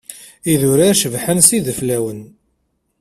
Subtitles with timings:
[0.51, 2.19] Idurar cebḥen s yideflawen.